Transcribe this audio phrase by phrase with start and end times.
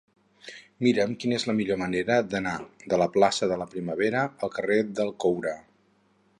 [0.87, 2.55] Mira'm quina és la millor manera d'anar
[2.95, 5.57] de la plaça de la Primavera al carrer del Coure.